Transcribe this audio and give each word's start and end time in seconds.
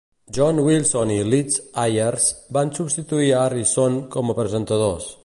John 0.35 0.57
Wilson 0.67 1.11
i 1.15 1.17
Liz 1.33 1.57
Ayers 1.83 2.25
van 2.59 2.73
substituir 2.79 3.29
a 3.35 3.45
Harrison 3.45 4.01
com 4.17 4.33
a 4.35 4.39
presentadors. 4.41 5.11